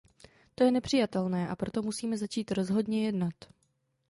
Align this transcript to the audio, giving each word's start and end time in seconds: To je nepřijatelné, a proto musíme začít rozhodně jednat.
To 0.55 0.63
je 0.63 0.71
nepřijatelné, 0.71 1.47
a 1.47 1.55
proto 1.55 1.81
musíme 1.81 2.17
začít 2.17 2.51
rozhodně 2.51 3.05
jednat. 3.05 3.33